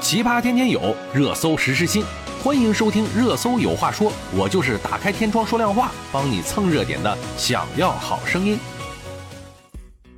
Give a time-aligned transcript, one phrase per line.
[0.00, 2.02] 奇葩天天有，热搜时时新。
[2.42, 7.18] 欢迎收听《热搜有话说》，我就是打开天窗说亮话，帮你蹭热点的。
[7.36, 8.58] 想要好声音。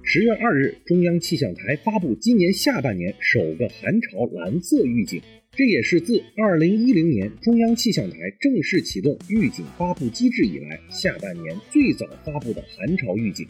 [0.05, 13.45] 十月二日，中央气象台发布今年下半年首个寒潮蓝色预警，这也是自二零一零年中央气象台正式启动预警发布机制以来，下半年最早发布的寒潮预警。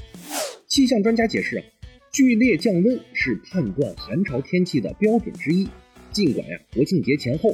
[0.66, 1.64] 气象专家解释啊，
[2.10, 5.68] 剧烈降温是判断寒潮天气的标准之一。
[6.12, 7.48] 尽管呀，国庆节前后，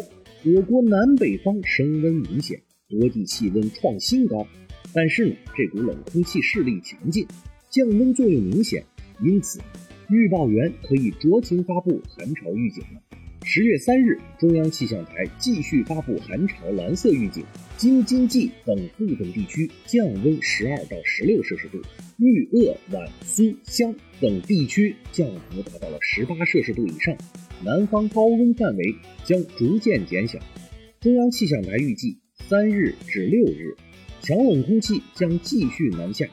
[0.45, 4.45] 我国南北方升温明显，多地气温创新高，
[4.93, 7.25] 但是呢，这股冷空气势力强劲，
[7.71, 8.85] 降温作用明显。
[9.23, 9.61] 因此，
[10.11, 13.01] 预报员可以酌情发布寒潮预警了。
[13.51, 17.43] 十月三日，中央气象台继续发布寒潮蓝色预警，
[17.79, 21.81] 京津冀等部分地区降温十二到十六摄氏度，
[22.19, 27.17] 豫鄂皖苏湘等地区降幅达到了十八摄氏度以上，
[27.65, 30.39] 南方高温范围将逐渐减小。
[31.01, 32.19] 中央气象台预计，
[32.51, 33.75] 三日至六日，
[34.21, 36.27] 强冷空气将继续南下。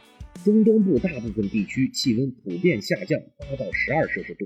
[0.44, 4.46] 中东部大部分地区气温普遍下降八到十二摄氏度，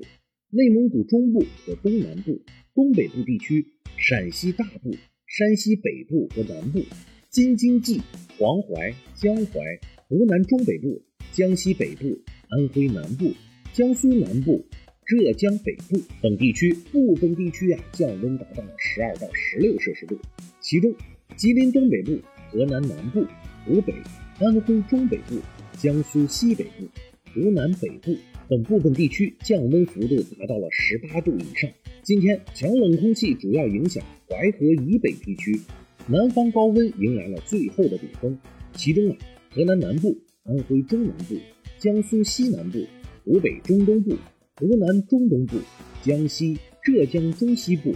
[0.52, 2.42] 内蒙古中部和东南部、
[2.74, 4.90] 东北部地区、陕西大部、
[5.28, 6.82] 山西北部和南部、
[7.30, 8.02] 京津冀、
[8.40, 9.60] 黄淮、江淮、
[10.08, 13.32] 湖南中北部、江西北部、安徽南部、
[13.74, 14.66] 江苏南部、
[15.06, 20.18] 浙江北部等地区，部分地区啊降温达到了十二到十六摄氏度，
[20.62, 20.92] 其中
[21.38, 23.24] 吉林东北部、河南南部、
[23.68, 23.94] 湖北、
[24.40, 25.40] 安徽中北部。
[25.82, 26.86] 江苏西北部、
[27.34, 28.16] 湖南北部
[28.48, 31.70] 等部分地区降温幅度达到了十八度以上。
[32.02, 35.60] 今天强冷空气主要影响淮河以北地区，
[36.08, 38.38] 南方高温迎来了最后的顶峰。
[38.74, 39.18] 其中啊，
[39.52, 41.36] 河南南部、安徽中南部、
[41.78, 42.80] 江苏西南部、
[43.26, 44.16] 湖北中东部、
[44.56, 45.58] 湖南中东部、
[46.02, 47.94] 江西、浙江中西部、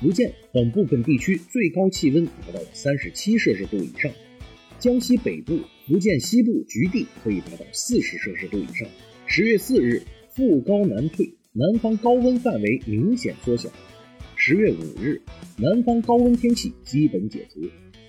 [0.00, 4.12] 福建等部分地区最高气温达到了三十七摄氏度以上。
[4.78, 8.88] 江西北部、福建西部局地可以达到四十摄氏度以上。
[9.24, 10.02] 十月四日，
[10.34, 13.70] 副高南退，南方高温范围明显缩小。
[14.34, 15.22] 十月五日，
[15.56, 17.60] 南方高温天气基本解除。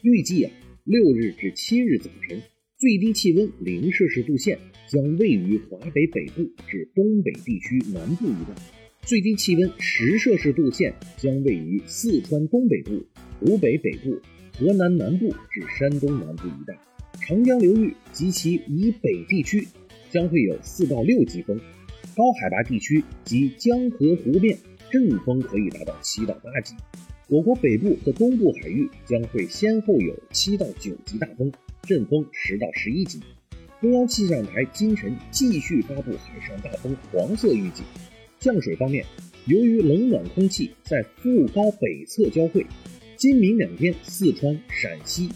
[0.02, 0.52] 预计啊，
[0.86, 2.42] 六日至七日早晨，
[2.80, 4.58] 最低气温零摄氏度线
[4.90, 8.56] 将位于华北北部至东北地区南部一带，
[9.04, 13.06] 最低气温十摄氏度线将位于四川东北部、
[13.40, 14.20] 湖北北部。
[14.60, 16.76] 河南南部至山东南部一带，
[17.22, 19.68] 长江流域及其以北地区
[20.10, 21.60] 将会有四到六级风，
[22.16, 24.58] 高海拔地区及江河湖面
[24.90, 26.74] 阵风可以达到七到八级。
[27.28, 31.52] 我国北部和东部海域将会先后有七到九级大风，
[31.84, 33.20] 阵风十到十一级。
[33.82, 37.84] 中央气象台今晨继续发布海上大风黄色预警。
[38.40, 39.04] 降水方面，
[39.46, 42.66] 由于冷暖空气在副高北侧交汇。
[43.18, 45.30] 今明两天，四川、陕西、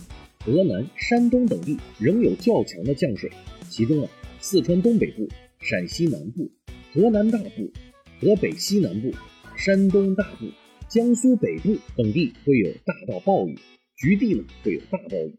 [0.44, 3.30] 河南、山东等地仍有较强的降水，
[3.70, 4.10] 其中啊，
[4.40, 5.30] 四川东北部、
[5.60, 6.50] 陕西南部、
[6.92, 7.72] 河南大部、
[8.20, 9.12] 河北西南部、
[9.56, 10.48] 山东大部、
[10.90, 13.56] 江苏北部等地会有大到暴雨，
[13.98, 15.36] 局地呢会有大暴雨。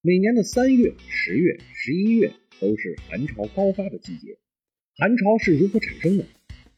[0.00, 4.38] 每年的三月、十月、十一月都是寒潮高发的季节。
[4.96, 6.24] 寒潮是如何产生的？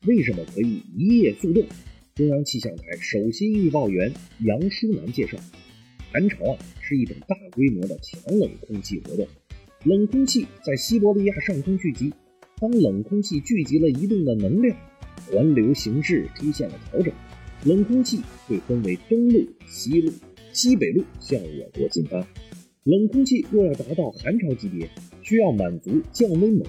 [0.06, 1.66] 为什么可以一夜速冻？
[2.14, 5.36] 中央气象台首席预报员杨舒南介绍，
[6.10, 9.26] 寒潮啊是一种大规模的强冷空气活动，
[9.84, 12.12] 冷空气在西伯利亚上空聚集，
[12.60, 14.76] 当冷空气聚集了一定的能量，
[15.30, 17.12] 环流形势出现了调整，
[17.64, 20.10] 冷空气会分为东路、西路、
[20.52, 22.26] 西北路向我国进发。
[22.84, 24.88] 冷空气若要达到寒潮级别，
[25.22, 26.66] 需要满足降温猛、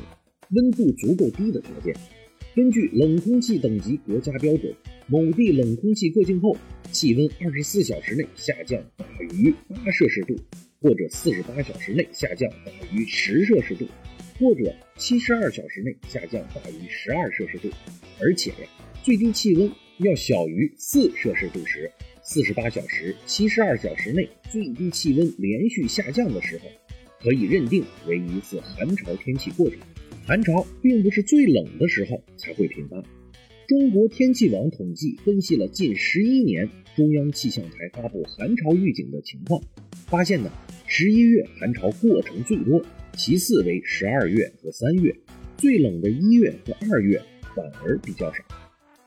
[0.52, 1.96] 温度足够低的条件。
[2.56, 4.74] 根据冷空气等级国家标准。
[5.08, 6.56] 某地冷空气过境后，
[6.92, 10.36] 气温二十四小时内下降大于八摄氏度，
[10.82, 13.88] 或者四十八小时内下降大于十摄氏度，
[14.40, 17.70] 或者七十二小时内下降大于十二摄氏度，
[18.22, 18.70] 而且呀，
[19.04, 21.90] 最低气温要小于四摄氏度时，
[22.22, 26.66] 四十八小时、七十二小时内最低气温连续下降的时候，
[27.20, 29.80] 可以认定为一次寒潮天气过程。
[30.30, 33.04] 寒潮并不是最冷的时候才会频发。
[33.68, 39.60] 中国天气网统计分析了近十一年中央气象台发布寒潮预警的情况，
[40.06, 40.52] 发现呢，
[40.86, 42.80] 十一月寒潮过程最多，
[43.18, 45.12] 其次为十二月和三月，
[45.58, 47.20] 最冷的一月和二月
[47.56, 48.44] 反而比较少。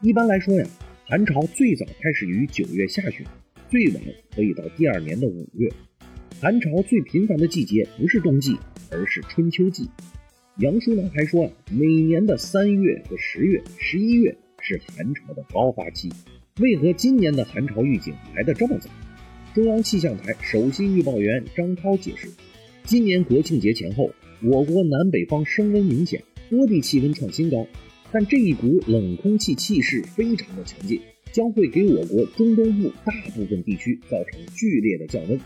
[0.00, 0.68] 一般来说呀，
[1.04, 3.24] 寒潮最早开始于九月下旬，
[3.70, 4.02] 最晚
[4.34, 5.72] 可以到第二年的五月。
[6.40, 8.56] 寒潮最频繁的季节不是冬季，
[8.90, 9.88] 而是春秋季。
[10.58, 14.36] 杨舒南还说啊，每年的三月和十月、十一月。
[14.64, 16.08] 是寒潮的高发期，
[16.60, 18.88] 为何今年的寒潮预警来得这么早？
[19.52, 22.28] 中央气象台首席预报员张涛解释，
[22.84, 24.08] 今年国庆节前后，
[24.40, 27.66] 我国南北方升温明显，多地气温创新高，
[28.12, 31.00] 但这一股冷空气气势非常的强劲，
[31.32, 35.40] 将会给我国中东部大部分地区造成剧烈的降温。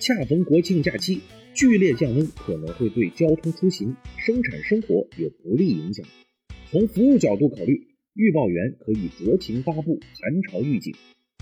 [0.00, 1.20] 恰逢国庆假期，
[1.54, 6.06] 剧烈降温可能会对交通出行、生产生活有不利影响。
[6.70, 7.84] 从服务角度考虑，
[8.14, 10.94] 预报员可以酌情发布寒潮预警。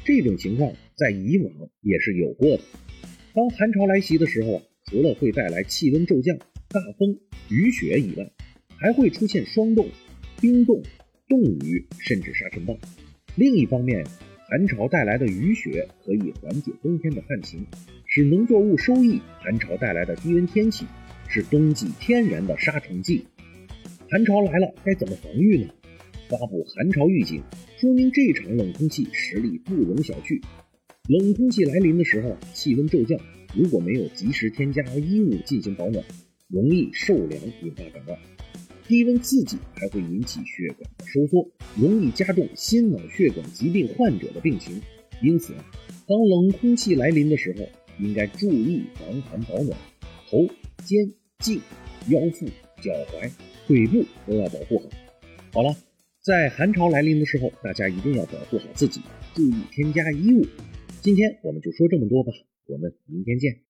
[0.07, 2.63] 这种情况在以往也是有过的。
[3.35, 6.39] 当寒潮来袭的时候啊，除了会带来气温骤降、
[6.71, 7.19] 大风、
[7.51, 8.31] 雨雪以外，
[8.79, 9.87] 还会出现霜冻、
[10.41, 10.83] 冰冻、
[11.29, 12.75] 冻雨，甚至沙尘暴。
[13.35, 14.03] 另一方面，
[14.49, 17.67] 寒潮带来的雨雪可以缓解冬天的旱情，
[18.17, 19.21] 使农作物收益。
[19.41, 20.87] 寒潮带来的低温天气
[21.29, 23.23] 是冬季天然的杀虫剂。
[24.11, 25.69] 寒潮来了，该怎么防御呢？
[26.27, 27.43] 发布寒潮预警，
[27.79, 30.41] 说明这场冷空气实力不容小觑。
[31.11, 33.21] 冷空气来临的时候，气温骤降，
[33.55, 36.03] 如果没有及时添加衣物进行保暖，
[36.49, 38.17] 容易受凉引发感冒。
[38.89, 41.47] 低温刺激还会引起血管的收缩，
[41.79, 44.81] 容易加重心脑血管疾病患者的病情。
[45.21, 45.63] 因此啊，
[46.09, 47.69] 当冷空气来临的时候，
[47.99, 49.79] 应该注意防寒保暖，
[50.29, 50.47] 头、
[50.85, 51.61] 肩、颈、
[52.09, 52.47] 腰腹、
[52.83, 53.31] 脚踝、
[53.67, 54.89] 腿部都要保护好。
[55.53, 55.77] 好了。
[56.27, 59.01] 在寒潮来临的时候，大家一定要保护好自己，
[59.33, 60.45] 注意添加衣物。
[61.01, 62.33] 今天我们就说这么多吧，
[62.67, 63.66] 我们明天见。